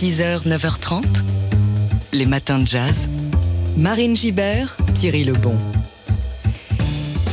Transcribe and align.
6h, 0.00 0.46
9h30, 0.46 1.02
les 2.12 2.24
matins 2.24 2.60
de 2.60 2.66
jazz. 2.68 3.08
Marine 3.76 4.14
Gibert, 4.14 4.76
Thierry 4.94 5.24
Lebon. 5.24 5.56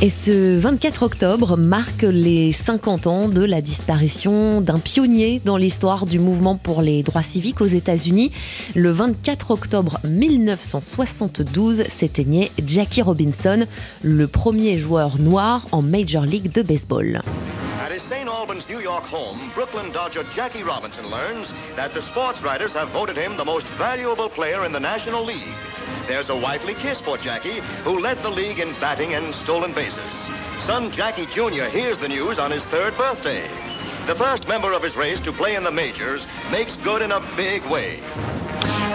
Et 0.02 0.10
ce 0.10 0.58
24 0.58 1.04
octobre 1.04 1.56
marque 1.56 2.02
les 2.02 2.50
50 2.50 3.06
ans 3.06 3.28
de 3.28 3.44
la 3.44 3.60
disparition 3.60 4.60
d'un 4.62 4.80
pionnier 4.80 5.40
dans 5.44 5.56
l'histoire 5.56 6.06
du 6.06 6.18
mouvement 6.18 6.56
pour 6.56 6.82
les 6.82 7.04
droits 7.04 7.22
civiques 7.22 7.60
aux 7.60 7.66
États-Unis. 7.66 8.32
Le 8.74 8.90
24 8.90 9.52
octobre 9.52 10.00
1972 10.02 11.84
s'éteignait 11.84 12.50
Jackie 12.66 13.02
Robinson, 13.02 13.64
le 14.02 14.26
premier 14.26 14.76
joueur 14.76 15.20
noir 15.20 15.68
en 15.70 15.82
Major 15.82 16.24
League 16.24 16.50
de 16.50 16.62
baseball. 16.62 17.22
Albans, 18.46 18.68
New 18.68 18.78
York 18.78 19.02
home, 19.02 19.50
Brooklyn 19.54 19.90
Dodger 19.90 20.22
Jackie 20.32 20.62
Robinson 20.62 21.10
learns 21.10 21.52
that 21.74 21.92
the 21.92 22.00
sports 22.00 22.40
writers 22.42 22.72
have 22.74 22.90
voted 22.90 23.16
him 23.16 23.36
the 23.36 23.44
most 23.44 23.66
valuable 23.70 24.28
player 24.28 24.64
in 24.64 24.70
the 24.70 24.78
National 24.78 25.24
League. 25.24 25.56
There's 26.06 26.30
a 26.30 26.36
wifely 26.36 26.74
kiss 26.74 27.00
for 27.00 27.18
Jackie, 27.18 27.58
who 27.82 27.98
led 27.98 28.22
the 28.22 28.30
league 28.30 28.60
in 28.60 28.72
batting 28.74 29.14
and 29.14 29.34
stolen 29.34 29.72
bases. 29.72 29.98
Son 30.60 30.92
Jackie 30.92 31.26
Jr. 31.26 31.64
hears 31.64 31.98
the 31.98 32.06
news 32.06 32.38
on 32.38 32.52
his 32.52 32.64
third 32.66 32.96
birthday. 32.96 33.50
The 34.06 34.14
first 34.14 34.46
member 34.46 34.72
of 34.72 34.80
his 34.84 34.94
race 34.94 35.18
to 35.22 35.32
play 35.32 35.56
in 35.56 35.64
the 35.64 35.72
majors 35.72 36.24
makes 36.52 36.76
good 36.76 37.02
in 37.02 37.10
a 37.10 37.20
big 37.34 37.64
way. 37.64 38.00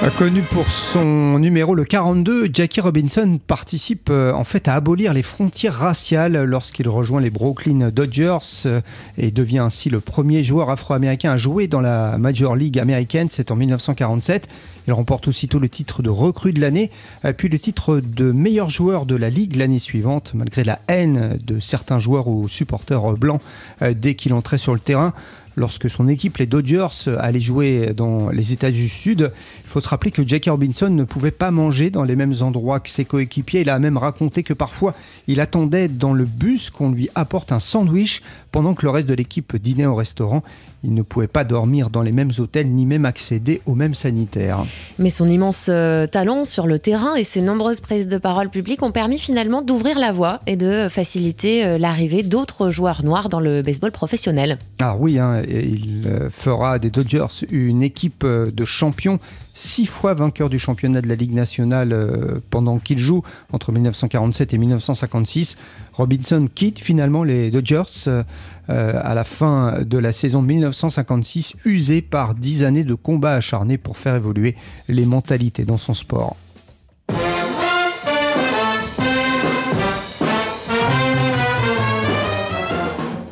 Connu 0.09 0.41
pour 0.41 0.71
son 0.71 1.37
numéro 1.37 1.75
le 1.75 1.83
42, 1.83 2.49
Jackie 2.51 2.81
Robinson 2.81 3.39
participe 3.45 4.09
euh, 4.09 4.33
en 4.33 4.43
fait 4.43 4.67
à 4.67 4.73
abolir 4.73 5.13
les 5.13 5.21
frontières 5.21 5.75
raciales 5.75 6.43
lorsqu'il 6.43 6.89
rejoint 6.89 7.21
les 7.21 7.29
Brooklyn 7.29 7.91
Dodgers 7.91 8.39
euh, 8.65 8.81
et 9.17 9.29
devient 9.29 9.59
ainsi 9.59 9.89
le 9.91 9.99
premier 9.99 10.43
joueur 10.43 10.71
afro-américain 10.71 11.31
à 11.31 11.37
jouer 11.37 11.67
dans 11.67 11.81
la 11.81 12.17
Major 12.17 12.55
League 12.55 12.79
américaine, 12.79 13.27
c'est 13.29 13.51
en 13.51 13.55
1947. 13.55 14.47
Il 14.87 14.93
remporte 14.93 15.27
aussitôt 15.27 15.59
le 15.59 15.69
titre 15.69 16.01
de 16.01 16.09
recrue 16.09 16.51
de 16.51 16.59
l'année, 16.59 16.89
euh, 17.23 17.31
puis 17.31 17.47
le 17.47 17.59
titre 17.59 18.01
de 18.03 18.31
meilleur 18.31 18.71
joueur 18.71 19.05
de 19.05 19.15
la 19.15 19.29
Ligue 19.29 19.55
l'année 19.55 19.79
suivante, 19.79 20.33
malgré 20.33 20.63
la 20.63 20.79
haine 20.87 21.37
de 21.45 21.59
certains 21.59 21.99
joueurs 21.99 22.27
ou 22.27 22.49
supporters 22.49 23.13
blancs 23.13 23.41
dès 23.81 24.15
qu'il 24.15 24.33
entrait 24.33 24.57
sur 24.57 24.73
le 24.73 24.79
terrain 24.79 25.13
lorsque 25.55 25.89
son 25.89 26.07
équipe, 26.07 26.37
les 26.37 26.45
Dodgers, 26.45 27.09
allait 27.19 27.39
jouer 27.39 27.93
dans 27.95 28.29
les 28.29 28.53
États 28.53 28.71
du 28.71 28.87
Sud. 28.89 29.31
Il 29.63 29.69
faut 29.69 29.79
se 29.79 29.89
rappeler 29.89 30.11
que 30.11 30.27
Jackie 30.27 30.49
Robinson 30.49 30.89
ne 30.89 31.03
pouvait 31.03 31.31
pas 31.31 31.51
manger 31.51 31.89
dans 31.89 32.03
les 32.03 32.15
mêmes 32.15 32.35
endroits 32.41 32.79
que 32.79 32.89
ses 32.89 33.05
coéquipiers. 33.05 33.61
Il 33.61 33.69
a 33.69 33.79
même 33.79 33.97
raconté 33.97 34.43
que 34.43 34.53
parfois, 34.53 34.93
il 35.27 35.39
attendait 35.39 35.87
dans 35.87 36.13
le 36.13 36.25
bus 36.25 36.69
qu'on 36.69 36.91
lui 36.91 37.09
apporte 37.15 37.51
un 37.51 37.59
sandwich 37.59 38.21
pendant 38.51 38.73
que 38.73 38.85
le 38.85 38.91
reste 38.91 39.07
de 39.07 39.13
l'équipe 39.13 39.55
dînait 39.55 39.85
au 39.85 39.95
restaurant. 39.95 40.43
Il 40.83 40.95
ne 40.95 41.03
pouvait 41.03 41.27
pas 41.27 41.43
dormir 41.43 41.91
dans 41.91 42.01
les 42.01 42.11
mêmes 42.11 42.31
hôtels 42.39 42.67
ni 42.67 42.87
même 42.87 43.05
accéder 43.05 43.61
aux 43.67 43.75
mêmes 43.75 43.93
sanitaires. 43.93 44.65
Mais 44.97 45.11
son 45.11 45.29
immense 45.29 45.67
euh, 45.69 46.07
talent 46.07 46.43
sur 46.43 46.65
le 46.65 46.79
terrain 46.79 47.15
et 47.15 47.23
ses 47.23 47.41
nombreuses 47.41 47.81
prises 47.81 48.07
de 48.07 48.17
parole 48.17 48.49
publiques 48.49 48.81
ont 48.81 48.91
permis 48.91 49.19
finalement 49.19 49.61
d'ouvrir 49.61 49.99
la 49.99 50.11
voie 50.11 50.41
et 50.47 50.55
de 50.55 50.87
faciliter 50.89 51.63
euh, 51.63 51.77
l'arrivée 51.77 52.23
d'autres 52.23 52.71
joueurs 52.71 53.03
noirs 53.03 53.29
dans 53.29 53.39
le 53.39 53.61
baseball 53.61 53.91
professionnel. 53.91 54.57
Ah 54.79 54.95
oui, 54.97 55.19
hein, 55.19 55.43
il 55.47 56.03
euh, 56.07 56.29
fera 56.29 56.79
des 56.79 56.89
Dodgers 56.89 57.45
une 57.51 57.83
équipe 57.83 58.25
de 58.25 58.65
champions 58.65 59.19
six 59.53 59.85
fois 59.85 60.15
vainqueur 60.15 60.49
du 60.49 60.57
championnat 60.57 61.01
de 61.01 61.07
la 61.07 61.15
Ligue 61.15 61.33
nationale 61.33 61.95
pendant 62.49 62.79
qu'il 62.79 62.97
joue 62.97 63.21
entre 63.51 63.71
1947 63.71 64.53
et 64.53 64.57
1956. 64.57 65.57
Robinson 66.01 66.49
quitte 66.53 66.79
finalement 66.79 67.23
les 67.23 67.51
Dodgers 67.51 67.83
euh, 68.07 68.23
euh, 68.69 68.99
à 69.03 69.13
la 69.13 69.23
fin 69.23 69.83
de 69.83 69.99
la 69.99 70.11
saison 70.11 70.41
1956, 70.41 71.53
usé 71.63 72.01
par 72.01 72.33
dix 72.33 72.63
années 72.63 72.83
de 72.83 72.95
combats 72.95 73.35
acharnés 73.35 73.77
pour 73.77 73.97
faire 73.97 74.15
évoluer 74.15 74.55
les 74.87 75.05
mentalités 75.05 75.63
dans 75.63 75.77
son 75.77 75.93
sport. 75.93 76.37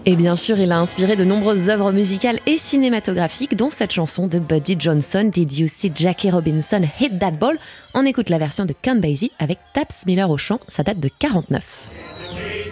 Et 0.05 0.15
bien 0.15 0.35
sûr, 0.35 0.59
il 0.59 0.71
a 0.71 0.79
inspiré 0.79 1.15
de 1.15 1.23
nombreuses 1.23 1.69
œuvres 1.69 1.91
musicales 1.91 2.39
et 2.45 2.57
cinématographiques, 2.57 3.55
dont 3.55 3.71
cette 3.71 3.91
chanson 3.91 4.27
de 4.27 4.37
Buddy 4.37 4.75
Johnson, 4.77 5.29
Did 5.31 5.53
You 5.53 5.67
See 5.67 5.91
Jackie 5.93 6.29
Robinson 6.29 6.83
Hit 6.99 7.17
That 7.17 7.31
Ball? 7.31 7.57
On 7.95 8.05
écoute 8.05 8.29
la 8.29 8.37
version 8.37 8.65
de 8.65 8.73
Count 8.79 8.99
Basie 8.99 9.31
avec 9.39 9.57
Taps 9.73 10.05
Miller 10.05 10.29
au 10.29 10.37
chant, 10.37 10.59
ça 10.67 10.83
date 10.83 10.99
de 10.99 11.09
49. 11.19 12.08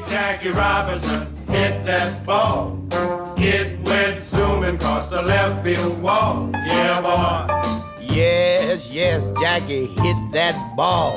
Jackie 0.09 0.49
Robinson 0.49 1.27
hit 1.49 1.85
that 1.85 2.25
ball. 2.25 2.79
It 3.37 3.79
went 3.85 4.21
zooming 4.21 4.75
across 4.75 5.09
the 5.09 5.21
left 5.21 5.63
field 5.63 6.01
wall. 6.01 6.49
Yeah, 6.53 7.01
boy. 7.01 7.97
Yes, 8.01 8.89
yes, 8.89 9.31
Jackie 9.39 9.85
hit 9.85 10.17
that 10.31 10.75
ball. 10.77 11.13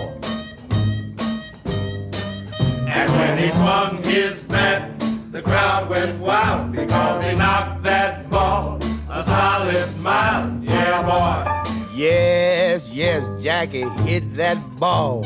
And 2.88 3.10
when 3.12 3.38
he 3.38 3.50
swung 3.50 4.02
his 4.02 4.42
bat, 4.42 4.90
the 5.30 5.40
crowd 5.40 5.88
went 5.88 6.18
wild 6.18 6.72
because 6.72 7.24
he 7.24 7.34
knocked 7.36 7.84
that 7.84 8.28
ball 8.28 8.80
a 9.08 9.22
solid 9.22 9.96
mile. 9.98 10.58
Yeah, 10.62 11.02
boy. 11.02 11.86
Yes, 11.94 12.90
yes, 12.90 13.30
Jackie 13.42 13.88
hit 14.04 14.36
that 14.36 14.58
ball. 14.80 15.22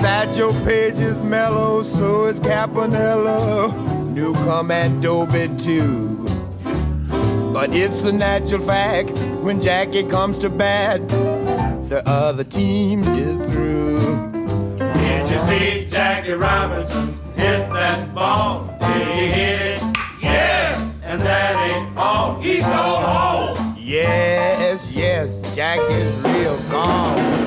Satchel 0.00 0.54
Paige 0.64 0.98
is 0.98 1.22
mellow, 1.22 1.82
so 1.82 2.24
is 2.24 2.40
Campanella. 2.40 3.70
New 4.04 4.32
and 4.70 5.02
bit 5.26 5.58
too. 5.58 6.24
But 7.52 7.74
it's 7.74 8.06
a 8.06 8.12
natural 8.12 8.62
fact 8.62 9.10
when 9.42 9.60
Jackie 9.60 10.04
comes 10.04 10.38
to 10.38 10.48
bat, 10.48 11.06
the 11.90 12.02
other 12.06 12.44
team 12.44 13.04
is 13.04 13.42
through. 13.52 14.30
Did 14.78 15.28
you 15.28 15.38
see 15.38 15.84
Jackie 15.84 16.32
Robinson 16.32 17.12
hit 17.36 17.70
that 17.70 18.14
ball? 18.14 18.74
Did 18.80 19.06
he 19.06 19.26
hit 19.26 19.60
it? 19.60 19.82
Yes, 20.22 21.02
and 21.04 21.20
that 21.20 21.68
ain't 21.68 21.98
all. 21.98 22.40
He's 22.40 22.62
so 22.62 22.70
home. 22.70 23.76
Yes, 23.78 24.90
yes, 24.90 25.40
Jackie's 25.54 26.10
real 26.22 26.58
gone. 26.70 27.39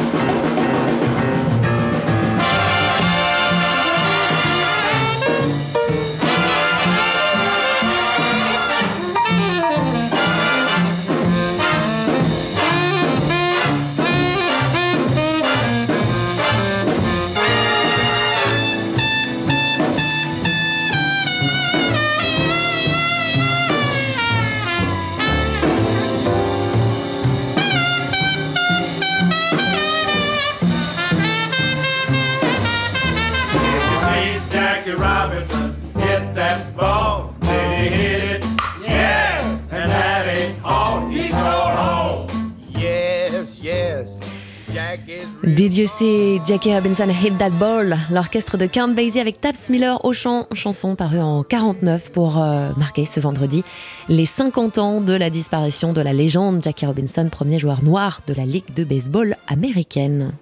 See 45.98 46.42
Jackie 46.46 46.74
Robinson 46.74 47.08
Hit 47.10 47.38
That 47.38 47.52
Ball 47.52 47.98
L'orchestre 48.12 48.58
de 48.58 48.66
Count 48.66 48.90
Basie 48.90 49.20
avec 49.20 49.40
Taps 49.40 49.70
Miller 49.70 50.04
au 50.06 50.14
chant, 50.14 50.48
chanson 50.54 50.96
parue 50.96 51.20
en 51.20 51.44
49 51.44 52.12
pour 52.12 52.42
euh, 52.42 52.70
marquer 52.78 53.06
ce 53.06 53.20
vendredi 53.20 53.64
les 54.10 54.26
50 54.26 54.78
ans 54.78 55.02
de 55.02 55.14
la 55.14 55.30
disparition 55.30 55.94
de 55.94 56.02
la 56.02 56.14
légende 56.14 56.64
Jackie 56.64 56.86
Robinson, 56.86 57.30
premier 57.32 57.60
joueur 57.60 57.84
noir 57.84 58.22
de 58.28 58.34
la 58.34 58.46
Ligue 58.46 58.74
de 58.76 58.84
baseball 58.84 59.36
américaine. 59.48 60.34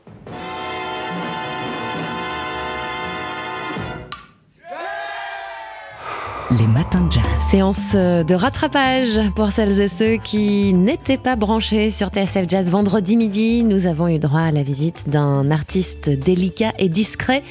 Les 6.59 6.67
matins 6.67 7.07
de 7.07 7.11
jazz. 7.13 7.23
Séance 7.49 7.91
euh, 7.95 8.23
de 8.23 8.35
rattrapage 8.35 9.21
pour 9.37 9.51
celles 9.51 9.79
et 9.79 9.87
ceux 9.87 10.17
qui 10.17 10.73
n'étaient 10.73 11.17
pas 11.17 11.37
branchés 11.37 11.91
sur 11.91 12.09
TSF 12.09 12.49
Jazz 12.49 12.69
vendredi 12.69 13.15
midi. 13.15 13.63
Nous 13.63 13.85
avons 13.85 14.09
eu 14.09 14.19
droit 14.19 14.41
à 14.41 14.51
la 14.51 14.61
visite 14.61 15.07
d'un 15.07 15.49
artiste 15.49 16.09
délicat 16.09 16.73
et 16.77 16.89
discret, 16.89 17.41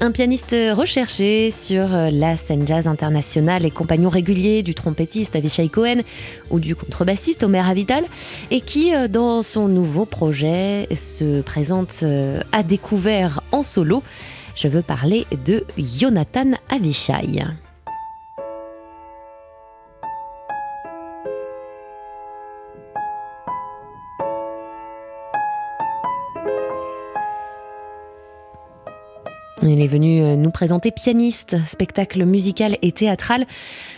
un 0.00 0.12
pianiste 0.12 0.54
recherché 0.72 1.50
sur 1.50 1.92
euh, 1.92 2.10
la 2.12 2.36
scène 2.36 2.64
jazz 2.64 2.86
internationale 2.86 3.64
et 3.64 3.72
compagnon 3.72 4.08
régulier 4.08 4.62
du 4.62 4.74
trompettiste 4.74 5.34
Avishai 5.34 5.68
Cohen 5.68 6.02
ou 6.50 6.60
du 6.60 6.76
contrebassiste 6.76 7.42
Omer 7.42 7.68
Avital 7.68 8.04
et 8.52 8.60
qui, 8.60 8.94
euh, 8.94 9.08
dans 9.08 9.42
son 9.42 9.66
nouveau 9.66 10.04
projet, 10.04 10.86
se 10.94 11.40
présente 11.42 12.04
à 12.52 12.62
découvert 12.62 13.40
en 13.50 13.64
solo. 13.64 14.04
Je 14.54 14.68
veux 14.68 14.82
parler 14.82 15.26
de 15.44 15.64
Jonathan 15.76 16.52
Avishai. 16.70 17.42
Il 29.66 29.80
est 29.80 29.86
venu 29.86 30.20
euh, 30.20 30.36
nous 30.36 30.50
présenter 30.50 30.90
Pianiste, 30.90 31.56
spectacle 31.66 32.26
musical 32.26 32.76
et 32.82 32.92
théâtral 32.92 33.46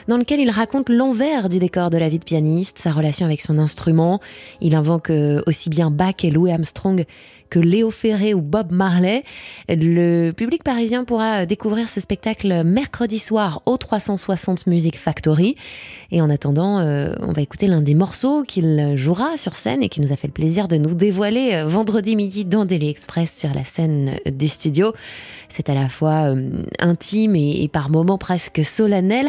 dans 0.06 0.16
lequel 0.16 0.38
il 0.38 0.50
raconte 0.50 0.88
l'envers 0.88 1.48
du 1.48 1.58
décor 1.58 1.90
de 1.90 1.98
la 1.98 2.08
vie 2.08 2.20
de 2.20 2.24
pianiste, 2.24 2.78
sa 2.78 2.92
relation 2.92 3.26
avec 3.26 3.40
son 3.40 3.58
instrument. 3.58 4.20
Il 4.60 4.76
invoque 4.76 5.10
euh, 5.10 5.42
aussi 5.48 5.68
bien 5.68 5.90
Bach 5.90 6.22
et 6.22 6.30
Louis 6.30 6.52
Armstrong 6.52 7.04
que 7.50 7.58
Léo 7.58 7.90
Ferré 7.90 8.34
ou 8.34 8.40
Bob 8.40 8.72
Marley. 8.72 9.24
Le 9.68 10.32
public 10.32 10.62
parisien 10.62 11.04
pourra 11.04 11.46
découvrir 11.46 11.88
ce 11.88 12.00
spectacle 12.00 12.64
mercredi 12.64 13.18
soir 13.18 13.62
au 13.66 13.76
360 13.76 14.66
Music 14.66 14.98
Factory. 14.98 15.56
Et 16.10 16.20
en 16.20 16.30
attendant, 16.30 16.78
euh, 16.78 17.14
on 17.20 17.32
va 17.32 17.42
écouter 17.42 17.66
l'un 17.66 17.82
des 17.82 17.94
morceaux 17.94 18.42
qu'il 18.42 18.94
jouera 18.96 19.36
sur 19.36 19.54
scène 19.54 19.82
et 19.82 19.88
qui 19.88 20.00
nous 20.00 20.12
a 20.12 20.16
fait 20.16 20.28
le 20.28 20.32
plaisir 20.32 20.68
de 20.68 20.76
nous 20.76 20.94
dévoiler 20.94 21.54
euh, 21.54 21.66
vendredi 21.66 22.16
midi 22.16 22.44
dans 22.44 22.64
Daily 22.64 22.88
Express 22.88 23.36
sur 23.36 23.52
la 23.54 23.64
scène 23.64 24.18
du 24.26 24.48
studio. 24.48 24.92
C'est 25.48 25.68
à 25.68 25.74
la 25.74 25.88
fois 25.88 26.34
euh, 26.34 26.62
intime 26.78 27.36
et, 27.36 27.62
et 27.62 27.68
par 27.68 27.90
moments 27.90 28.18
presque 28.18 28.64
solennel. 28.64 29.28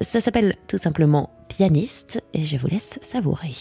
Ça 0.00 0.20
s'appelle 0.20 0.56
tout 0.68 0.78
simplement 0.78 1.30
Pianiste 1.48 2.22
et 2.34 2.44
je 2.44 2.56
vous 2.56 2.66
laisse 2.66 2.98
savourer. 3.02 3.54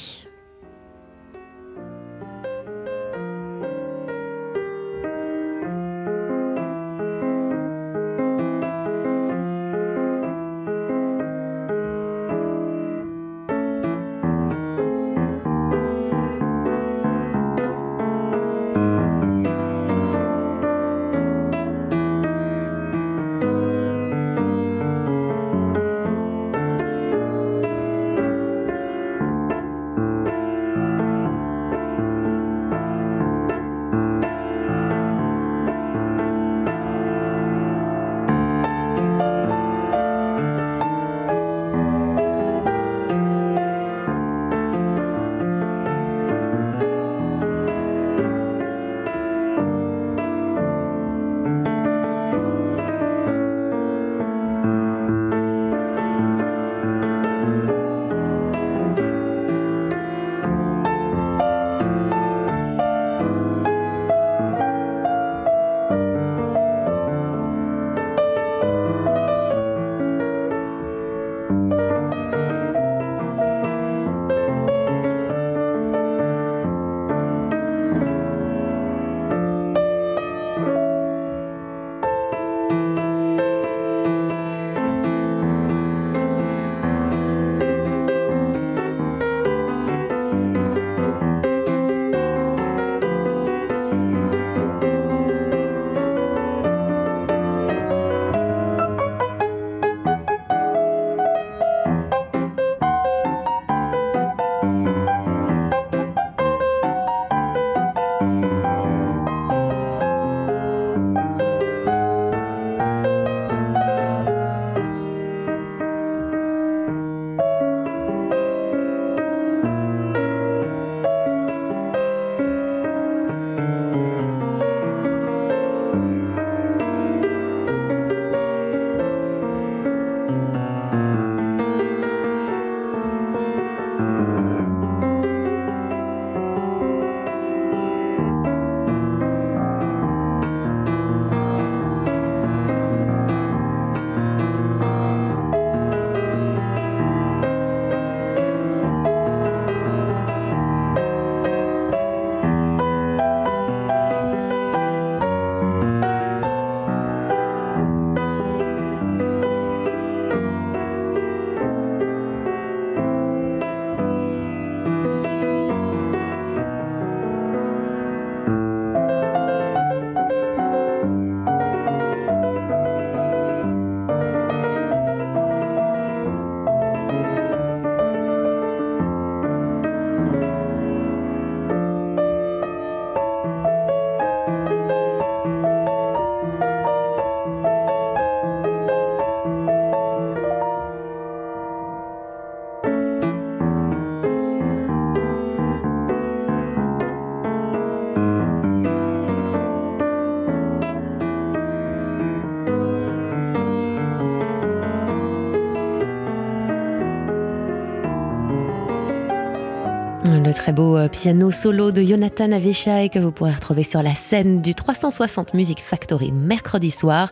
Très 210.66 210.74
beau 210.74 210.98
euh, 210.98 211.08
piano 211.08 211.52
solo 211.52 211.92
de 211.92 212.02
Jonathan 212.02 212.52
Avishai 212.52 213.10
que 213.10 213.20
vous 213.20 213.32
pourrez 213.32 213.52
retrouver 213.52 213.84
sur 213.84 214.02
la 214.02 214.16
scène 214.16 214.64
du 214.64 214.74
360 214.74 215.54
Music 215.54 215.80
Factory 215.80 216.32
mercredi 216.32 216.90
soir 216.90 217.32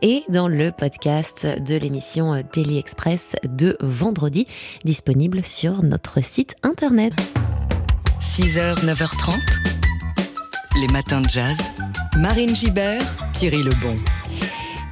et 0.00 0.24
dans 0.28 0.48
le 0.48 0.72
podcast 0.72 1.46
de 1.46 1.76
l'émission 1.76 2.34
euh, 2.34 2.40
Daily 2.52 2.78
Express 2.78 3.36
de 3.44 3.76
vendredi 3.80 4.48
disponible 4.84 5.44
sur 5.44 5.84
notre 5.84 6.24
site 6.24 6.56
internet. 6.64 7.12
6h, 8.20 8.84
9h30, 8.84 9.38
les 10.80 10.88
matins 10.88 11.20
de 11.20 11.28
jazz. 11.28 11.58
Marine 12.16 12.52
Gibert, 12.52 13.04
Thierry 13.32 13.62
Lebon. 13.62 13.94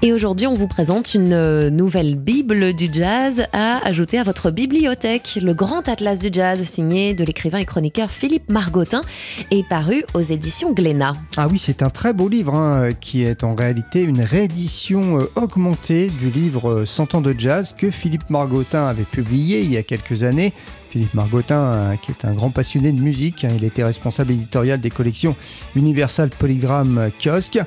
Et 0.02 0.14
aujourd'hui, 0.14 0.46
on 0.46 0.54
vous 0.54 0.66
présente 0.66 1.12
une 1.12 1.34
euh, 1.34 1.68
nouvelle 1.68 2.14
Bible 2.14 2.72
du 2.72 2.88
jazz 2.90 3.44
à 3.52 3.86
ajouter 3.86 4.18
à 4.18 4.24
votre 4.24 4.50
bibliothèque. 4.50 5.38
Le 5.42 5.52
grand 5.52 5.90
atlas 5.90 6.18
du 6.20 6.30
jazz, 6.32 6.62
signé 6.64 7.12
de 7.12 7.22
l'écrivain 7.22 7.58
et 7.58 7.66
chroniqueur 7.66 8.10
Philippe 8.10 8.48
Margotin, 8.48 9.02
est 9.50 9.68
paru 9.68 10.02
aux 10.14 10.22
éditions 10.22 10.72
Glénat. 10.72 11.12
Ah 11.36 11.48
oui, 11.50 11.58
c'est 11.58 11.82
un 11.82 11.90
très 11.90 12.14
beau 12.14 12.30
livre 12.30 12.54
hein, 12.54 12.94
qui 12.98 13.24
est 13.24 13.44
en 13.44 13.54
réalité 13.54 14.00
une 14.00 14.22
réédition 14.22 15.20
euh, 15.20 15.30
augmentée 15.36 16.10
du 16.18 16.30
livre 16.30 16.86
100 16.86 17.16
ans 17.16 17.20
de 17.20 17.34
jazz 17.36 17.74
que 17.76 17.90
Philippe 17.90 18.30
Margotin 18.30 18.86
avait 18.86 19.02
publié 19.02 19.60
il 19.60 19.70
y 19.70 19.76
a 19.76 19.82
quelques 19.82 20.22
années. 20.22 20.54
Philippe 20.88 21.12
Margotin, 21.12 21.56
euh, 21.56 21.96
qui 21.96 22.10
est 22.10 22.24
un 22.24 22.32
grand 22.32 22.50
passionné 22.50 22.92
de 22.92 23.00
musique, 23.02 23.44
hein, 23.44 23.50
il 23.54 23.64
était 23.64 23.84
responsable 23.84 24.32
éditorial 24.32 24.80
des 24.80 24.90
collections 24.90 25.36
Universal 25.76 26.30
Polygram 26.30 27.10
Kiosque. 27.22 27.60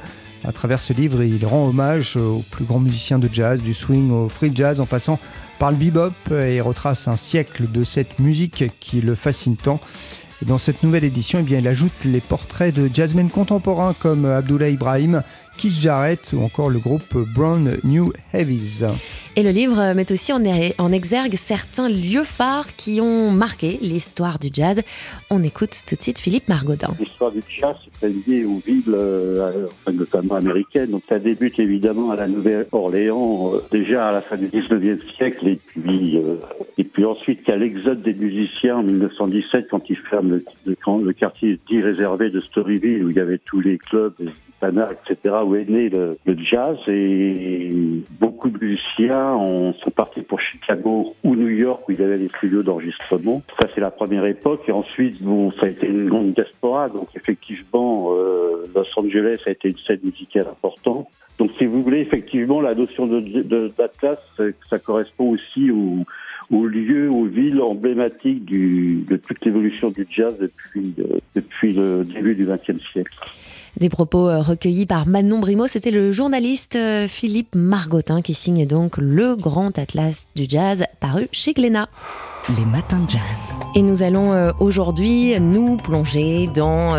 À 0.45 0.51
travers 0.51 0.81
ce 0.81 0.91
livre, 0.91 1.23
il 1.23 1.45
rend 1.45 1.67
hommage 1.67 2.17
aux 2.17 2.43
plus 2.51 2.65
grands 2.65 2.79
musiciens 2.79 3.17
de 3.17 3.29
jazz, 3.31 3.61
du 3.61 3.73
swing 3.73 4.11
au 4.11 4.27
free 4.27 4.51
jazz, 4.53 4.81
en 4.81 4.85
passant 4.85 5.17
par 5.57 5.71
le 5.71 5.77
bebop, 5.77 6.13
et 6.31 6.59
retrace 6.59 7.07
un 7.07 7.15
siècle 7.15 7.71
de 7.71 7.83
cette 7.85 8.19
musique 8.19 8.65
qui 8.81 8.99
le 8.99 9.15
fascine 9.15 9.55
tant. 9.55 9.79
Dans 10.45 10.57
cette 10.57 10.83
nouvelle 10.83 11.05
édition, 11.05 11.45
eh 11.47 11.53
il 11.53 11.67
ajoute 11.67 12.03
les 12.03 12.19
portraits 12.19 12.75
de 12.75 12.89
jazzmen 12.93 13.29
contemporains 13.29 13.93
comme 13.93 14.25
Abdullah 14.25 14.67
Ibrahim, 14.67 15.23
Keith 15.57 15.79
Jarrett 15.79 16.33
ou 16.33 16.41
encore 16.41 16.69
le 16.69 16.79
groupe 16.79 17.17
Brown 17.33 17.77
New 17.83 18.11
Heavies. 18.33 18.85
Et 19.35 19.41
le 19.41 19.49
livre 19.49 19.93
met 19.95 20.11
aussi 20.11 20.31
en, 20.31 20.91
exergue 20.91 21.33
certains 21.35 21.89
lieux 21.89 22.23
phares 22.23 22.75
qui 22.75 23.01
ont 23.01 23.31
marqué 23.31 23.79
l'histoire 23.81 24.37
du 24.37 24.49
jazz. 24.53 24.81
On 25.31 25.41
écoute 25.41 25.75
tout 25.87 25.95
de 25.95 26.01
suite 26.01 26.19
Philippe 26.19 26.47
Margodin. 26.47 26.89
L'histoire 26.99 27.31
du 27.31 27.41
jazz, 27.49 27.75
c'est 27.99 28.09
lié 28.09 28.45
aux 28.45 28.61
villes, 28.63 28.93
euh, 28.93 29.67
notamment 29.91 30.35
américaines. 30.35 30.91
Donc 30.91 31.01
ça 31.09 31.17
débute 31.17 31.57
évidemment 31.57 32.11
à 32.11 32.15
la 32.15 32.27
Nouvelle-Orléans, 32.27 33.55
euh, 33.55 33.61
déjà 33.71 34.09
à 34.09 34.11
la 34.11 34.21
fin 34.21 34.37
du 34.37 34.49
19e 34.49 34.99
siècle, 35.15 35.47
et 35.47 35.59
puis, 35.65 36.17
euh, 36.17 36.35
et 36.77 36.83
puis 36.83 37.03
ensuite 37.03 37.39
il 37.47 37.49
y 37.49 37.53
a 37.53 37.57
l'exode 37.57 38.03
des 38.03 38.13
musiciens 38.13 38.77
en 38.77 38.83
1917 38.83 39.67
quand 39.71 39.89
ils 39.89 39.97
ferment 39.97 40.29
le, 40.29 40.45
le, 40.67 40.75
le 41.03 41.13
quartier 41.13 41.59
dit 41.67 41.81
réservé 41.81 42.29
de 42.29 42.39
Storyville 42.39 43.03
où 43.03 43.09
il 43.09 43.15
y 43.15 43.19
avait 43.19 43.39
tous 43.39 43.61
les 43.61 43.79
clubs, 43.79 44.13
etc., 44.69 45.35
où 45.45 45.55
est 45.55 45.69
né 45.69 45.89
le, 45.89 46.17
jazz. 46.37 46.77
Et 46.87 47.71
beaucoup 48.19 48.49
de 48.49 48.63
musiciens 48.63 49.73
sont 49.83 49.91
partis 49.91 50.21
pour 50.21 50.39
Chicago 50.39 51.15
ou 51.23 51.35
New 51.35 51.49
York, 51.49 51.87
où 51.87 51.91
il 51.91 51.99
y 51.99 52.03
avait 52.03 52.17
des 52.17 52.29
studios 52.29 52.63
d'enregistrement. 52.63 53.41
Ça, 53.61 53.67
c'est 53.73 53.81
la 53.81 53.91
première 53.91 54.25
époque. 54.25 54.61
Et 54.67 54.71
ensuite, 54.71 55.17
ça 55.59 55.65
a 55.65 55.69
été 55.69 55.87
une 55.87 56.09
grande 56.09 56.33
diaspora. 56.33 56.89
Donc, 56.89 57.09
effectivement, 57.15 58.13
euh, 58.13 58.65
Los 58.75 58.85
Angeles 58.97 59.39
a 59.45 59.51
été 59.51 59.69
une 59.69 59.77
scène 59.85 59.99
musicale 60.03 60.47
importante. 60.47 61.07
Donc, 61.39 61.51
si 61.57 61.65
vous 61.65 61.81
voulez, 61.81 61.99
effectivement, 61.99 62.61
la 62.61 62.75
notion 62.75 63.07
d'Atlas, 63.07 64.19
de, 64.37 64.53
ça 64.69 64.77
correspond 64.77 65.31
aussi 65.31 65.71
au, 65.71 66.05
au 66.51 66.65
lieu, 66.67 67.09
aux 67.09 67.25
villes 67.25 67.61
emblématiques 67.61 68.45
de 68.45 69.17
toute 69.17 69.43
l'évolution 69.45 69.89
du 69.89 70.05
jazz 70.09 70.35
depuis, 70.39 70.93
euh, 70.99 71.19
depuis 71.35 71.73
le 71.73 72.03
début 72.03 72.35
du 72.35 72.45
XXe 72.45 72.83
siècle. 72.91 73.17
Des 73.79 73.89
propos 73.89 74.29
euh, 74.29 74.41
recueillis 74.41 74.85
par 74.85 75.07
Manon 75.07 75.39
Brimo, 75.39 75.65
c'était 75.67 75.89
le 75.89 76.11
journaliste 76.11 76.75
euh, 76.75 77.07
Philippe 77.07 77.55
Margotin 77.55 78.21
qui 78.21 78.35
signe 78.35 78.67
donc 78.67 78.97
le 78.97 79.35
grand 79.35 79.77
atlas 79.79 80.27
du 80.35 80.45
jazz 80.47 80.85
paru 80.99 81.27
chez 81.31 81.53
Glénat. 81.53 81.89
Les 82.55 82.65
matins 82.65 82.99
de 82.99 83.09
jazz. 83.09 83.55
Et 83.75 83.81
nous 83.81 84.03
allons 84.03 84.31
euh, 84.31 84.51
aujourd'hui 84.59 85.39
nous 85.39 85.77
plonger 85.77 86.47
dans, 86.53 86.95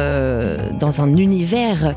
dans 0.81 1.01
un 1.01 1.17
univers 1.17 1.95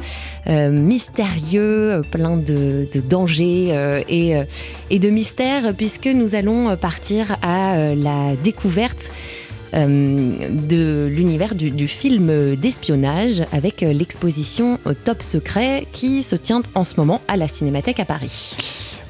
mystérieux, 0.47 2.03
plein 2.11 2.37
de, 2.37 2.87
dangers 3.09 4.03
et, 4.07 4.41
et 4.89 4.99
de 4.99 5.09
mystères, 5.09 5.73
puisque 5.75 6.07
nous 6.07 6.35
allons 6.35 6.77
partir 6.77 7.35
à 7.41 7.93
la 7.95 8.35
découverte 8.43 9.11
de 9.73 11.07
l'univers 11.07 11.55
du, 11.55 11.87
film 11.87 12.55
d'espionnage 12.55 13.43
avec 13.51 13.83
euh, 13.83 13.93
l'exposition 13.93 14.79
Top 15.03 15.21
Secret 15.21 15.85
qui 15.91 16.23
se 16.23 16.35
tient 16.35 16.61
en 16.75 16.83
ce 16.83 16.95
moment 16.97 17.21
à 17.27 17.37
la 17.37 17.47
Cinémathèque 17.47 17.99
à 17.99 18.05
Paris. 18.05 18.55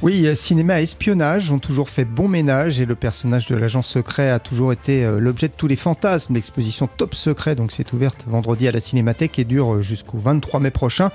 Oui, 0.03 0.27
cinéma 0.35 0.79
et 0.79 0.83
espionnage 0.83 1.51
ont 1.51 1.57
toujours 1.57 1.89
fait 1.89 2.05
bon 2.05 2.27
ménage 2.27 2.79
et 2.79 2.85
le 2.85 2.93
personnage 2.93 3.47
de 3.47 3.55
l'agent 3.55 3.81
secret 3.81 4.29
a 4.29 4.37
toujours 4.37 4.71
été 4.71 5.03
euh, 5.03 5.19
l'objet 5.19 5.47
de 5.47 5.53
tous 5.57 5.65
les 5.67 5.75
fantasmes. 5.75 6.35
L'exposition 6.35 6.87
Top 6.87 7.15
Secret 7.15 7.55
donc 7.55 7.71
s'est 7.71 7.91
ouverte 7.93 8.25
vendredi 8.27 8.67
à 8.67 8.71
la 8.71 8.79
Cinémathèque 8.79 9.39
et 9.39 9.43
dure 9.43 9.81
jusqu'au 9.81 10.19
23 10.19 10.59
mai 10.59 10.69
prochain. 10.69 11.09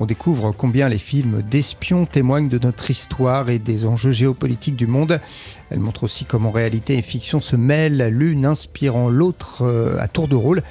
On 0.00 0.06
découvre 0.06 0.52
combien 0.52 0.88
les 0.88 0.98
films 0.98 1.42
d'espions 1.42 2.06
témoignent 2.06 2.48
de 2.48 2.60
notre 2.60 2.88
histoire 2.88 3.50
et 3.50 3.58
des 3.58 3.84
enjeux 3.84 4.12
géopolitiques 4.12 4.76
du 4.76 4.86
monde. 4.86 5.20
Elle 5.70 5.80
montre 5.80 6.04
aussi 6.04 6.24
comment 6.24 6.52
réalité 6.52 6.96
et 6.96 7.02
fiction 7.02 7.40
se 7.40 7.56
mêlent, 7.56 8.08
l'une 8.12 8.46
inspirant 8.46 9.08
l'autre 9.08 9.62
euh, 9.62 9.98
à 9.98 10.06
tour 10.06 10.28
de 10.28 10.36
rôle. 10.36 10.62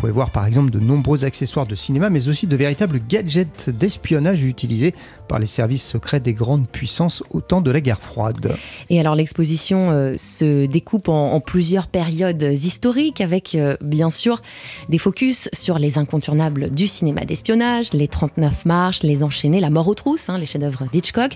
Vous 0.00 0.06
pouvez 0.06 0.14
voir 0.14 0.30
par 0.30 0.46
exemple 0.46 0.70
de 0.70 0.80
nombreux 0.80 1.26
accessoires 1.26 1.66
de 1.66 1.74
cinéma, 1.74 2.08
mais 2.08 2.28
aussi 2.28 2.46
de 2.46 2.56
véritables 2.56 3.00
gadgets 3.06 3.68
d'espionnage 3.68 4.42
utilisés 4.44 4.94
par 5.28 5.38
les 5.38 5.44
services 5.44 5.86
secrets 5.86 6.20
des 6.20 6.32
grandes 6.32 6.66
puissances 6.66 7.22
au 7.32 7.42
temps 7.42 7.60
de 7.60 7.70
la 7.70 7.82
guerre 7.82 8.00
froide. 8.00 8.56
Et 8.88 8.98
alors 8.98 9.14
l'exposition 9.14 9.90
euh, 9.90 10.14
se 10.16 10.64
découpe 10.64 11.10
en, 11.10 11.38
plusieurs 11.40 11.86
périodes 11.86 12.42
historiques 12.42 13.20
avec 13.20 13.54
euh, 13.54 13.76
bien 13.82 14.08
sûr 14.08 14.40
des 14.88 14.96
focus 14.96 15.50
sur 15.52 15.78
les 15.78 15.98
incontournables 15.98 16.70
du 16.70 16.86
cinéma 16.86 17.26
d'espionnage, 17.26 17.92
les 17.92 18.08
39 18.08 18.64
marches, 18.64 19.02
les 19.02 19.22
enchaînés, 19.22 19.60
la 19.60 19.68
mort 19.68 19.86
aux 19.86 19.94
trousses, 19.94 20.30
hein, 20.30 20.38
les 20.38 20.46
chefs-d'œuvre 20.46 20.86
d'Hitchcock, 20.90 21.32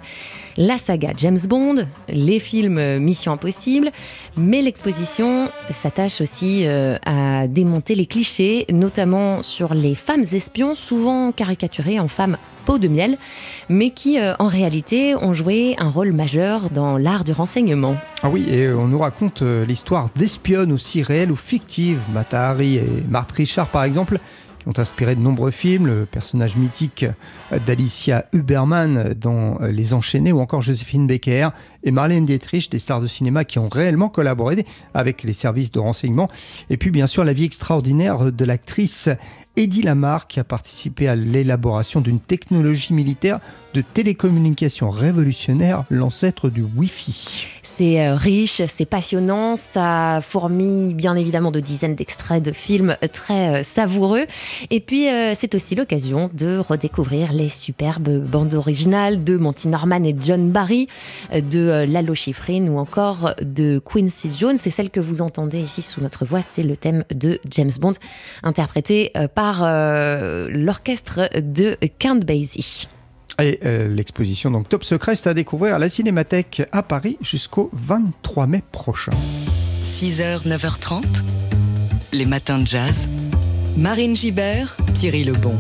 la 0.57 0.79
saga 0.79 1.13
James 1.19 1.41
Bond, 1.47 1.87
les 2.09 2.41
films 2.41 2.79
euh, 2.79 2.99
Mission 2.99 3.33
Impossible, 3.33 3.93
mais 4.39 4.63
l'exposition 4.63 5.51
s'attache 5.71 6.23
aussi 6.23 6.65
à 6.67 7.47
démonter 7.47 7.95
les 7.95 8.07
clichés 8.07 8.54
notamment 8.71 9.43
sur 9.43 9.75
les 9.75 9.95
femmes 9.95 10.25
espions, 10.33 10.75
souvent 10.75 11.33
caricaturées 11.33 12.01
en 12.01 12.09
femmes 12.09 12.37
peau 12.65 12.79
de 12.79 12.89
miel, 12.89 13.19
mais 13.69 13.91
qui 13.91 14.19
euh, 14.19 14.35
en 14.39 14.49
réalité 14.49 15.15
ont 15.15 15.35
joué 15.35 15.77
un 15.79 15.91
rôle 15.91 16.13
majeur 16.13 16.71
dans 16.71 16.97
l'art 16.97 17.25
du 17.25 17.33
renseignement. 17.33 17.97
Ah 18.23 18.31
oui, 18.31 18.47
et 18.49 18.71
on 18.71 18.89
nous 18.89 18.99
raconte 18.99 19.43
euh, 19.43 19.67
l'histoire 19.67 20.09
d'espionnes 20.17 20.73
aussi 20.73 21.03
réelles 21.03 21.31
ou 21.31 21.37
fictives. 21.37 22.01
Mata 22.13 22.57
et 22.61 22.83
Marthe 23.09 23.33
Richard 23.33 23.69
par 23.69 23.85
exemple 23.85 24.19
ont 24.67 24.73
inspiré 24.77 25.15
de 25.15 25.21
nombreux 25.21 25.51
films, 25.51 25.87
le 25.87 26.07
personnage 26.07 26.57
mythique 26.57 27.05
d'Alicia 27.67 28.27
Huberman 28.33 29.15
dans 29.15 29.59
Les 29.61 29.95
Enchaînés 29.95 30.33
ou 30.33 30.41
encore 30.41 30.63
Joséphine 30.63 31.07
Becker 31.07 31.51
et 31.83 31.91
Marlène 31.91 32.27
Dietrich, 32.27 32.71
des 32.71 32.79
stars 32.79 33.01
de 33.01 33.07
cinéma 33.07 33.45
qui 33.45 33.59
ont 33.59 33.69
réellement 33.69 34.09
collaboré 34.09 34.65
avec 34.95 35.23
les 35.23 35.33
services 35.33 35.71
de 35.71 35.81
renseignement. 35.81 36.29
Et 36.71 36.77
puis 36.77 36.91
bien 36.91 37.07
sûr 37.07 37.25
la 37.25 37.33
vie 37.33 37.45
extraordinaire 37.45 38.33
de 38.33 38.45
l'actrice 38.45 39.09
Eddie 39.57 39.83
Lamar 39.83 40.27
qui 40.27 40.41
a 40.41 40.45
participé 40.45 41.07
à 41.07 41.15
l'élaboration 41.15 42.01
d'une 42.01 42.19
technologie 42.19 42.93
militaire 42.93 43.41
de 43.75 43.81
télécommunication 43.83 44.89
révolutionnaire, 44.89 45.85
l'ancêtre 45.91 46.49
du 46.49 46.63
Wi-Fi. 46.77 47.47
C'est 47.63 48.07
euh, 48.07 48.15
riche, 48.15 48.63
c'est 48.69 48.85
passionnant, 48.85 49.57
ça 49.57 50.21
fourmille 50.23 50.95
bien 50.95 51.17
évidemment 51.17 51.51
de 51.51 51.59
dizaines 51.59 51.97
d'extraits 51.97 52.43
de 52.43 52.53
films 52.53 52.97
très 53.13 53.61
euh, 53.61 53.63
savoureux. 53.65 54.27
Et 54.71 54.79
puis 54.79 55.09
euh, 55.09 55.35
c'est 55.35 55.57
aussi 55.57 55.75
l'occasion 55.75 56.31
de 56.33 56.59
redécouvrir 56.59 57.33
les 57.33 57.49
superbes 57.49 58.25
bandes 58.25 58.55
originales 58.55 59.25
de 59.25 59.37
Monty 59.37 59.67
Norman 59.69 60.05
et 60.05 60.15
John 60.21 60.51
Barry, 60.51 60.87
de 61.33 61.85
Lalo 61.89 62.15
Schifrin 62.15 62.69
ou 62.69 62.79
encore 62.79 63.35
de 63.43 63.83
Quincy 63.85 64.31
Jones. 64.39 64.57
C'est 64.57 64.71
celle 64.71 64.91
que 64.91 65.01
vous 65.01 65.21
entendez 65.21 65.61
ici 65.61 65.83
sous 65.83 66.01
notre 66.01 66.25
voix, 66.25 66.43
c'est 66.43 66.63
le 66.63 66.77
thème 66.77 67.05
de 67.13 67.41
James 67.51 67.73
Bond, 67.81 67.95
interprété 68.45 69.13
par 69.35 69.44
l'orchestre 70.49 71.29
de 71.41 71.77
Count 71.99 72.21
Basie. 72.25 72.89
Et 73.43 73.59
euh, 73.65 73.89
l'exposition 73.89 74.51
donc 74.51 74.69
Top 74.69 74.85
Secret, 74.85 75.17
c'est 75.17 75.29
à 75.29 75.35
découvrir 75.35 75.75
à 75.75 75.79
la 75.79 75.89
Cinémathèque 75.89 76.63
à 76.71 76.83
Paris 76.83 77.17
jusqu'au 77.21 77.71
23 77.73 78.47
mai 78.47 78.63
prochain. 78.71 79.13
6h, 79.85 80.47
9h30, 80.47 81.03
les 82.13 82.27
matins 82.27 82.59
de 82.59 82.67
jazz. 82.67 83.09
Marine 83.77 84.15
Gibert, 84.15 84.77
Thierry 84.95 85.25
Lebon. 85.25 85.57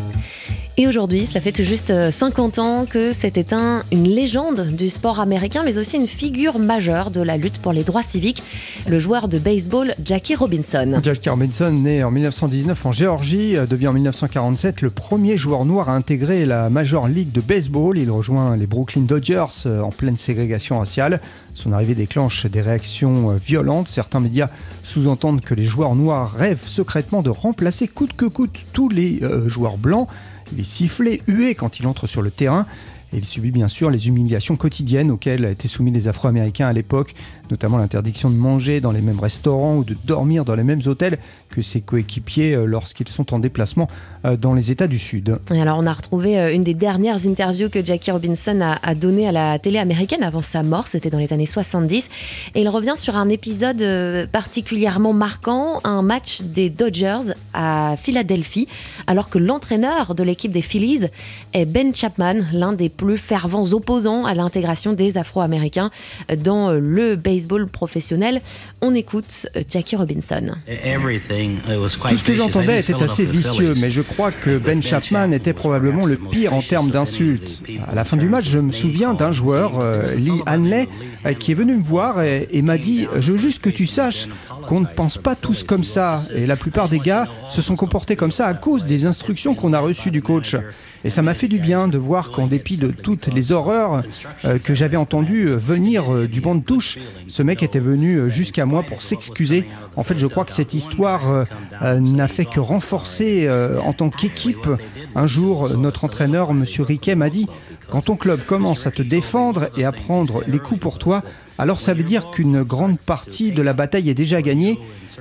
Et 0.76 0.88
aujourd'hui, 0.88 1.24
cela 1.24 1.40
fait 1.40 1.52
tout 1.52 1.62
juste 1.62 1.92
50 2.10 2.58
euh, 2.58 2.60
ans 2.60 2.84
que 2.84 3.12
s'est 3.12 3.34
éteint 3.36 3.84
une 3.92 4.08
légende 4.08 4.72
du 4.72 4.90
sport 4.90 5.20
américain, 5.20 5.62
mais 5.64 5.78
aussi 5.78 5.96
une 5.96 6.08
figure 6.08 6.58
majeure 6.58 7.12
de 7.12 7.22
la 7.22 7.36
lutte 7.36 7.58
pour 7.58 7.72
les 7.72 7.84
droits 7.84 8.02
civiques, 8.02 8.42
le 8.88 8.98
joueur 8.98 9.28
de 9.28 9.38
baseball 9.38 9.94
Jackie 10.04 10.34
Robinson. 10.34 10.98
Jackie 11.00 11.28
Robinson, 11.28 11.70
né 11.70 12.02
en 12.02 12.10
1919 12.10 12.86
en 12.86 12.90
Géorgie, 12.90 13.56
euh, 13.56 13.66
devient 13.66 13.86
en 13.86 13.92
1947 13.92 14.82
le 14.82 14.90
premier 14.90 15.36
joueur 15.36 15.64
noir 15.64 15.88
à 15.88 15.94
intégrer 15.94 16.44
la 16.44 16.68
Major 16.70 17.06
League 17.06 17.30
de 17.30 17.40
baseball. 17.40 17.96
Il 17.96 18.10
rejoint 18.10 18.56
les 18.56 18.66
Brooklyn 18.66 19.02
Dodgers 19.02 19.66
euh, 19.66 19.80
en 19.80 19.90
pleine 19.90 20.16
ségrégation 20.16 20.78
raciale. 20.78 21.20
Son 21.54 21.72
arrivée 21.72 21.94
déclenche 21.94 22.46
des 22.46 22.60
réactions 22.60 23.34
violentes. 23.34 23.86
Certains 23.86 24.18
médias 24.18 24.50
sous-entendent 24.82 25.40
que 25.40 25.54
les 25.54 25.62
joueurs 25.62 25.94
noirs 25.94 26.34
rêvent 26.36 26.66
secrètement 26.66 27.22
de 27.22 27.30
remplacer 27.30 27.86
coûte 27.86 28.14
que 28.16 28.24
coûte 28.24 28.58
tous 28.72 28.88
les 28.88 29.20
joueurs 29.46 29.78
blancs. 29.78 30.08
Il 30.52 30.60
est 30.60 30.64
sifflé, 30.64 31.22
hué 31.26 31.54
quand 31.54 31.78
il 31.78 31.86
entre 31.86 32.06
sur 32.06 32.22
le 32.22 32.30
terrain. 32.30 32.66
Et 33.12 33.18
il 33.18 33.24
subit 33.24 33.52
bien 33.52 33.68
sûr 33.68 33.90
les 33.90 34.08
humiliations 34.08 34.56
quotidiennes 34.56 35.10
auxquelles 35.10 35.44
étaient 35.44 35.68
soumis 35.68 35.92
les 35.92 36.08
Afro-Américains 36.08 36.66
à 36.66 36.72
l'époque, 36.72 37.14
notamment 37.50 37.78
l'interdiction 37.78 38.30
de 38.30 38.36
manger 38.36 38.80
dans 38.80 38.92
les 38.92 39.00
mêmes 39.00 39.20
restaurants 39.20 39.76
ou 39.76 39.84
de 39.84 39.96
dormir 40.04 40.44
dans 40.44 40.54
les 40.54 40.64
mêmes 40.64 40.82
hôtels 40.86 41.18
que 41.50 41.62
ses 41.62 41.80
coéquipiers 41.80 42.54
euh, 42.54 42.64
lorsqu'ils 42.64 43.08
sont 43.08 43.34
en 43.34 43.38
déplacement 43.38 43.88
euh, 44.24 44.36
dans 44.36 44.54
les 44.54 44.70
États 44.70 44.88
du 44.88 44.98
Sud. 44.98 45.38
Et 45.52 45.60
alors, 45.60 45.78
on 45.78 45.86
a 45.86 45.92
retrouvé 45.92 46.38
euh, 46.38 46.54
une 46.54 46.64
des 46.64 46.74
dernières 46.74 47.26
interviews 47.26 47.68
que 47.68 47.84
Jackie 47.84 48.10
Robinson 48.10 48.60
a, 48.60 48.72
a 48.82 48.94
à 48.94 49.32
la 49.32 49.58
télé 49.58 49.78
américaine 49.78 50.22
avant 50.22 50.42
sa 50.42 50.62
mort, 50.62 50.88
c'était 50.88 51.10
dans 51.10 51.18
les 51.18 51.32
années 51.32 51.46
70. 51.46 52.08
Et 52.54 52.62
il 52.62 52.68
revient 52.68 52.94
sur 52.96 53.16
un 53.16 53.28
épisode 53.28 53.84
particulièrement 54.32 55.12
marquant, 55.12 55.80
un 55.84 56.02
match 56.02 56.40
des 56.42 56.70
Dodgers 56.70 57.34
à 57.52 57.96
Philadelphie, 58.00 58.66
alors 59.06 59.28
que 59.28 59.38
l'entraîneur 59.38 60.14
de 60.14 60.22
l'équipe 60.22 60.52
des 60.52 60.62
Phillies 60.62 61.06
est 61.52 61.66
Ben 61.66 61.94
Chapman, 61.94 62.36
l'un 62.52 62.72
des 62.72 62.88
plus 62.88 63.18
fervents 63.18 63.72
opposants 63.72 64.24
à 64.24 64.34
l'intégration 64.34 64.94
des 64.94 65.18
Afro-Américains 65.18 65.90
dans 66.38 66.70
le 66.70 67.16
baseball 67.16 67.33
professionnel. 67.70 68.40
On 68.80 68.94
écoute 68.94 69.46
euh, 69.56 69.62
Jackie 69.68 69.96
Robinson. 69.96 70.54
Tout 70.66 72.16
ce 72.18 72.24
que 72.24 72.34
j'entendais 72.34 72.80
était 72.80 73.02
assez 73.02 73.24
vicieux, 73.24 73.74
mais 73.76 73.90
je 73.90 74.02
crois 74.02 74.32
que 74.32 74.58
Ben 74.58 74.82
Chapman 74.82 75.32
était 75.32 75.52
probablement 75.52 76.06
le 76.06 76.16
pire 76.16 76.54
en 76.54 76.62
termes 76.62 76.90
d'insultes. 76.90 77.62
À 77.88 77.94
la 77.94 78.04
fin 78.04 78.16
du 78.16 78.28
match, 78.28 78.46
je 78.46 78.58
me 78.58 78.72
souviens 78.72 79.14
d'un 79.14 79.32
joueur, 79.32 79.78
euh, 79.80 80.14
Lee 80.14 80.42
Hanley, 80.46 80.88
euh, 81.26 81.34
qui 81.34 81.52
est 81.52 81.54
venu 81.54 81.76
me 81.76 81.82
voir 81.82 82.22
et, 82.22 82.48
et 82.50 82.62
m'a 82.62 82.78
dit 82.78 83.06
Je 83.18 83.32
veux 83.32 83.38
juste 83.38 83.60
que 83.60 83.70
tu 83.70 83.86
saches 83.86 84.28
qu'on 84.66 84.80
ne 84.80 84.86
pense 84.86 85.18
pas 85.18 85.34
tous 85.34 85.64
comme 85.64 85.84
ça. 85.84 86.22
Et 86.34 86.46
la 86.46 86.56
plupart 86.56 86.88
des 86.88 86.98
gars 86.98 87.26
se 87.48 87.62
sont 87.62 87.76
comportés 87.76 88.16
comme 88.16 88.32
ça 88.32 88.46
à 88.46 88.54
cause 88.54 88.84
des 88.84 89.06
instructions 89.06 89.54
qu'on 89.54 89.72
a 89.72 89.80
reçues 89.80 90.10
du 90.10 90.22
coach. 90.22 90.56
Et 91.04 91.10
ça 91.10 91.20
m'a 91.20 91.34
fait 91.34 91.48
du 91.48 91.58
bien 91.58 91.86
de 91.86 91.98
voir 91.98 92.30
qu'en 92.30 92.46
dépit 92.46 92.78
de 92.78 92.88
toutes 92.88 93.26
les 93.26 93.52
horreurs 93.52 94.02
euh, 94.44 94.58
que 94.58 94.74
j'avais 94.74 94.96
entendues 94.96 95.48
euh, 95.48 95.56
venir 95.56 96.12
euh, 96.12 96.26
du 96.26 96.40
banc 96.40 96.54
de 96.54 96.62
touche, 96.62 96.98
ce 97.28 97.42
mec 97.42 97.62
était 97.62 97.78
venu 97.78 98.30
jusqu'à 98.30 98.64
moi 98.64 98.82
pour 98.82 99.02
s'excuser. 99.02 99.66
En 99.96 100.02
fait, 100.02 100.16
je 100.16 100.26
crois 100.26 100.46
que 100.46 100.52
cette 100.52 100.72
histoire 100.72 101.46
n'a 101.82 102.28
fait 102.28 102.44
que 102.44 102.60
renforcer 102.60 103.48
en 103.84 103.92
tant 103.92 104.10
qu'équipe. 104.10 104.68
Un 105.14 105.26
jour, 105.26 105.68
notre 105.76 106.04
entraîneur, 106.04 106.52
Monsieur 106.54 106.82
Riquet, 106.82 107.14
m'a 107.14 107.30
dit 107.30 107.46
quand 107.88 108.02
ton 108.02 108.16
club 108.16 108.44
commence 108.44 108.86
à 108.86 108.90
te 108.90 109.02
défendre 109.02 109.70
et 109.76 109.84
à 109.84 109.92
prendre 109.92 110.42
les 110.46 110.58
coups 110.58 110.80
pour 110.80 110.98
toi, 110.98 111.22
alors 111.58 111.80
ça 111.80 111.94
veut 111.94 112.02
dire 112.02 112.30
qu'une 112.30 112.62
grande 112.64 112.98
partie 112.98 113.52
de 113.52 113.62
la 113.62 113.72
bataille 113.72 114.10
est 114.10 114.14
déjà 114.14 114.42
gagnée. 114.42 114.78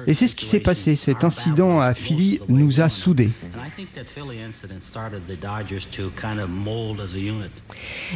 Et 0.07 0.13
c'est 0.13 0.27
ce 0.27 0.35
qui 0.35 0.45
s'est 0.45 0.59
passé. 0.59 0.95
Cet 0.95 1.23
incident 1.23 1.79
à 1.79 1.93
Philly 1.93 2.39
nous 2.49 2.81
a 2.81 2.89
soudés. 2.89 3.29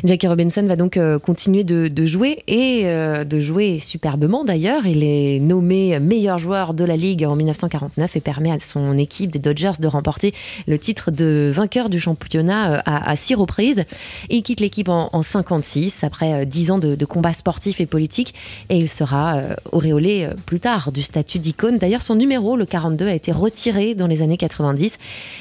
Jackie 0.04 0.28
Robinson 0.28 0.66
va 0.66 0.76
donc 0.76 0.98
euh, 0.98 1.20
continuer 1.20 1.64
de, 1.64 1.88
de 1.88 2.06
jouer 2.06 2.44
et 2.48 2.82
euh, 2.86 3.24
de 3.24 3.40
jouer 3.40 3.80
superbement 3.80 4.44
d'ailleurs. 4.44 4.88
Il 4.88 5.04
est 5.04 5.40
nommé 5.40 6.00
meilleur 6.00 6.40
joueur 6.40 6.74
de 6.74 6.84
la 6.84 6.98
Ligue 6.98 7.24
en 7.24 7.36
1949 7.36 8.16
et 8.16 8.22
permet 8.22 8.52
à 8.52 8.60
son 8.60 8.98
équipe 8.98 9.32
des 9.32 9.40
Dodgers 9.40 9.80
de 9.80 9.88
remporter 9.88 10.34
le 10.68 10.80
titre 10.80 11.12
de 11.12 11.52
vainqueur 11.54 11.67
du 11.68 12.00
championnat 12.00 12.74
euh, 12.74 12.82
à, 12.86 13.16
six 13.16 13.36
reprises. 13.36 13.84
Il 14.30 14.44
quitte 14.44 14.60
l'équipe 14.60 14.90
en, 14.90 15.10
en 15.12 15.22
56 15.22 16.04
après 16.04 16.34
euh, 16.34 16.46
dix 16.46 16.72
ans 16.72 16.80
de, 16.80 17.06
combats 17.06 17.34
sportifs 17.34 17.80
et 17.80 17.86
politiques 17.86 18.34
et 18.70 18.78
il 18.78 18.90
sera 18.90 19.38
euh, 19.38 19.56
auréolé 19.72 20.30
plus 20.46 20.60
tard 20.60 20.92
du 20.92 21.02
statut 21.02 21.40
d'icône. 21.40 21.78
D'ailleurs, 21.78 22.02
son 22.02 22.16
numéro, 22.16 22.56
le 22.56 22.66
42, 22.66 23.08
a 23.08 23.14
été 23.14 23.32
retiré 23.32 23.96
dans 23.96 24.08
les 24.08 24.22
années 24.22 24.38
90 24.38 24.98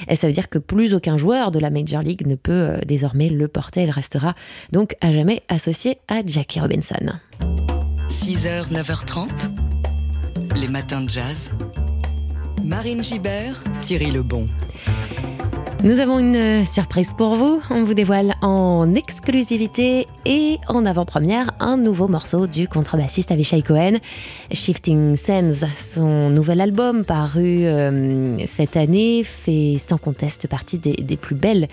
et 0.09 0.17
ça 0.17 0.27
veut 0.27 0.33
dire 0.33 0.49
que 0.49 0.59
plus 0.59 0.95
aucun 0.95 1.19
joueur 1.19 1.51
de 1.51 1.59
la 1.59 1.71
Major 1.71 2.03
League 2.03 2.27
ne 2.27 2.35
peut 2.35 2.73
désormais 2.87 3.29
le 3.29 3.49
porter. 3.49 3.83
Il 3.85 3.91
restera 3.91 4.35
donc 4.73 4.97
à 5.01 5.13
jamais 5.13 5.43
associé 5.49 5.99
à 6.09 6.25
Jackie 6.25 6.61
Robinson. 6.61 6.95
6h, 8.11 8.73
9h30, 8.73 9.29
les 10.57 10.69
matins 10.69 11.01
de 11.01 11.09
jazz. 11.09 11.51
Marine 12.65 13.03
Gibert, 13.03 13.63
Thierry 13.81 14.11
Lebon. 14.11 14.47
Nous 15.85 16.01
avons 16.01 16.19
une 16.19 16.37
euh, 16.37 16.65
surprise 16.65 17.13
pour 17.13 17.37
vous. 17.37 17.61
On 17.71 17.85
vous 17.85 17.95
dévoile 17.95 18.35
en 18.41 18.95
exclusivité 18.95 20.09
et 20.25 20.59
en 20.69 20.87
avant-première 20.87 21.53
un 21.61 21.77
nouveau 21.77 22.09
morceau 22.09 22.47
du 22.47 22.67
contrebassiste 22.67 23.31
Avishai 23.31 23.63
Cohen, 23.63 23.99
Shifting 24.51 25.17
Sands. 25.17 25.67
Son 25.77 26.31
nouvel 26.31 26.63
album 26.63 27.05
paru 27.05 27.67
euh, 27.67 28.39
cette 28.47 28.77
année 28.77 29.23
fait 29.23 29.77
sans 29.79 29.99
conteste 29.99 30.49
partie 30.49 30.79
des, 30.79 30.95
des 30.95 31.17
plus 31.17 31.37
belles 31.37 31.69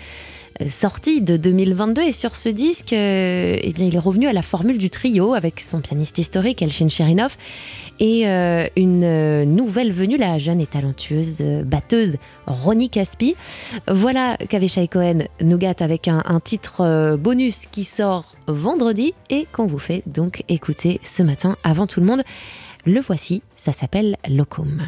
euh, 0.60 0.68
sorties 0.68 1.20
de 1.20 1.36
2022 1.36 2.02
et 2.02 2.12
sur 2.12 2.36
ce 2.36 2.48
disque, 2.48 2.92
euh, 2.92 3.56
eh 3.60 3.72
bien, 3.72 3.86
il 3.86 3.94
est 3.94 4.00
revenu 4.00 4.28
à 4.28 4.32
la 4.32 4.42
formule 4.42 4.78
du 4.78 4.90
trio 4.90 5.34
avec 5.34 5.60
son 5.60 5.80
pianiste 5.80 6.18
historique 6.18 6.62
Elchin 6.62 6.88
Cherinov 6.88 7.36
et 8.00 8.28
euh, 8.28 8.66
une 8.76 9.44
nouvelle 9.44 9.92
venue, 9.92 10.16
la 10.16 10.38
jeune 10.38 10.60
et 10.60 10.66
talentueuse 10.66 11.42
batteuse 11.64 12.16
Ronnie 12.46 12.90
Caspi. 12.90 13.36
Voilà 13.88 14.36
qu'Avishai 14.48 14.88
Cohen 14.88 15.24
nous 15.40 15.58
gâte 15.58 15.82
avec 15.82 16.08
un, 16.08 16.22
un 16.24 16.40
titre 16.40 17.16
bonus 17.16 17.66
qui 17.70 17.84
sort 17.84 18.34
vendredi 18.46 19.14
et 19.30 19.46
qu'on 19.52 19.66
vous 19.66 19.78
fait 19.78 20.02
donc 20.06 20.42
écouter 20.48 21.00
ce 21.04 21.22
matin 21.22 21.56
avant 21.62 21.86
tout 21.86 22.00
le 22.00 22.06
monde. 22.06 22.22
Le 22.84 23.00
voici, 23.00 23.42
ça 23.56 23.72
s'appelle. 23.72 24.16
Locum 24.28 24.82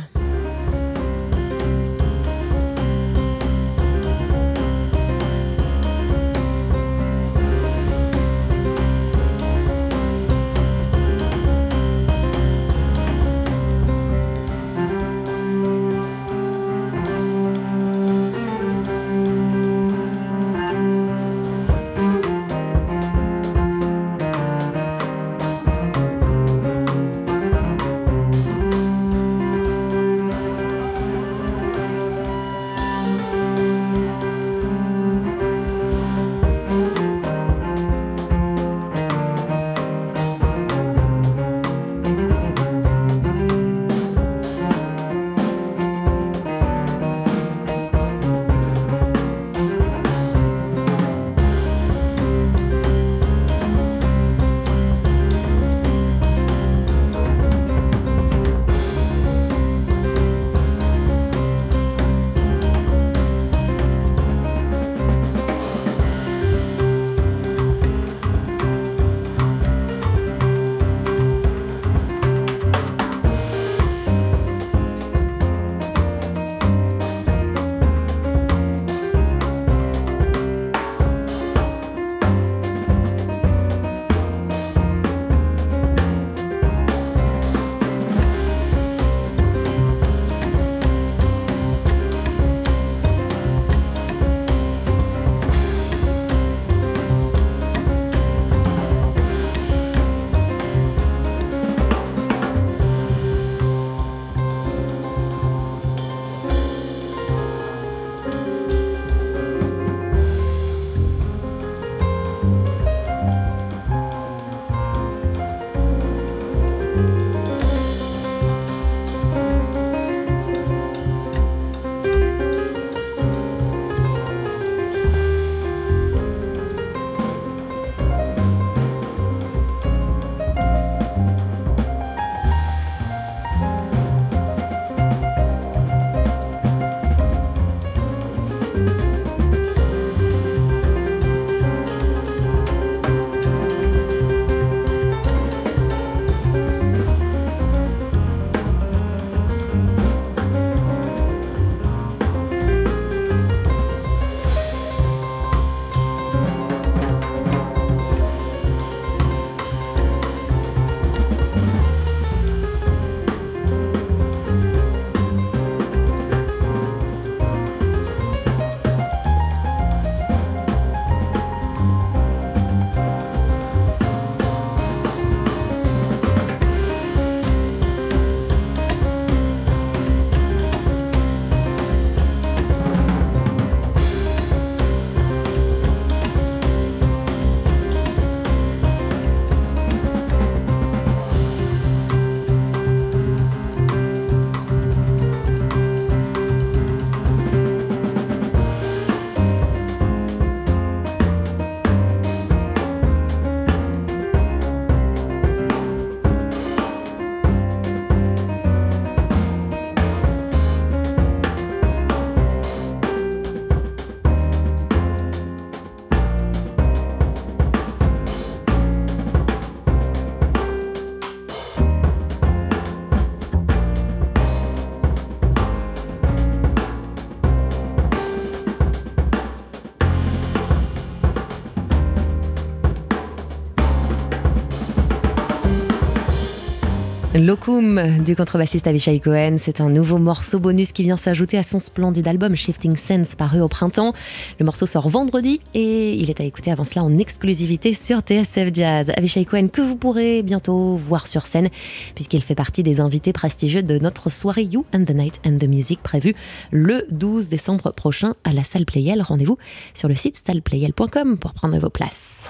Locum 237.39 238.01
du 238.25 238.35
contrebassiste 238.35 238.87
Avishai 238.87 239.21
Cohen, 239.21 239.57
c'est 239.59 239.81
un 239.81 239.91
nouveau 239.91 240.17
morceau 240.17 240.59
bonus 240.59 240.93
qui 240.93 241.03
vient 241.03 241.19
s'ajouter 241.19 241.59
à 241.59 241.63
son 241.63 241.81
splendide 241.81 242.27
album 242.27 242.57
Shifting 242.57 242.97
Sense 242.97 243.35
paru 243.35 243.61
au 243.61 243.69
printemps. 243.69 244.15
Le 244.59 244.65
morceau 244.65 244.87
sort 244.87 245.09
vendredi 245.11 245.61
et 245.75 246.15
il 246.15 246.31
est 246.31 246.41
à 246.41 246.45
écouter 246.45 246.71
avant 246.71 246.85
cela 246.85 247.05
en 247.05 247.19
exclusivité 247.19 247.93
sur 247.93 248.21
TSF 248.21 248.73
Jazz. 248.73 249.13
Avishai 249.17 249.45
Cohen 249.45 249.69
que 249.69 249.83
vous 249.83 249.97
pourrez 249.97 250.43
bientôt 250.43 250.97
voir 250.97 251.27
sur 251.27 251.47
scène 251.47 251.69
puisqu'il 252.15 252.43
fait 252.43 252.55
partie 252.55 252.83
des 252.83 253.01
invités 253.01 253.33
prestigieux 253.33 253.83
de 253.83 253.99
notre 253.99 254.31
soirée 254.31 254.65
You 254.65 254.87
and 254.95 255.05
the 255.05 255.15
Night 255.15 255.41
and 255.47 255.59
the 255.59 255.69
Music 255.69 256.03
prévue 256.03 256.35
le 256.71 257.07
12 257.11 257.49
décembre 257.49 257.93
prochain 257.93 258.35
à 258.45 258.53
la 258.53 258.65
salle 258.65 258.87
Playel. 258.87 259.21
Rendez-vous 259.21 259.59
sur 259.95 260.09
le 260.09 260.15
site 260.15 260.41
salleplayel.com 260.47 261.39
pour 261.39 261.53
prendre 261.53 261.79
vos 261.79 261.91
places. 261.91 262.49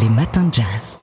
Les 0.00 0.08
matins 0.08 0.44
de 0.44 0.54
jazz. 0.54 0.98